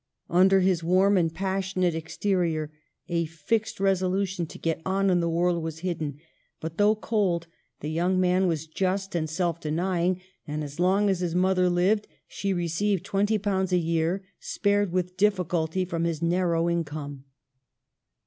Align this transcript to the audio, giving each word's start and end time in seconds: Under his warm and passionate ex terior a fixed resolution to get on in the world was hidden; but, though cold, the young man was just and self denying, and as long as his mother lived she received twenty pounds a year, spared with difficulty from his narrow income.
Under 0.31 0.61
his 0.61 0.83
warm 0.83 1.15
and 1.15 1.31
passionate 1.31 1.93
ex 1.93 2.17
terior 2.17 2.69
a 3.07 3.25
fixed 3.25 3.79
resolution 3.79 4.47
to 4.47 4.57
get 4.57 4.81
on 4.83 5.11
in 5.11 5.19
the 5.19 5.29
world 5.29 5.61
was 5.61 5.81
hidden; 5.85 6.17
but, 6.59 6.79
though 6.79 6.95
cold, 6.95 7.45
the 7.81 7.91
young 7.91 8.19
man 8.19 8.47
was 8.47 8.65
just 8.65 9.13
and 9.13 9.29
self 9.29 9.59
denying, 9.59 10.19
and 10.47 10.63
as 10.63 10.79
long 10.79 11.07
as 11.07 11.19
his 11.19 11.35
mother 11.35 11.69
lived 11.69 12.07
she 12.27 12.51
received 12.51 13.03
twenty 13.05 13.37
pounds 13.37 13.71
a 13.71 13.77
year, 13.77 14.23
spared 14.39 14.91
with 14.91 15.17
difficulty 15.17 15.85
from 15.85 16.05
his 16.05 16.19
narrow 16.19 16.67
income. 16.67 17.25